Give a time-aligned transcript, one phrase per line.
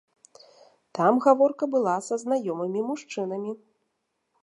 [0.99, 3.51] Там гаворка была са знаёмымі мужчынамі.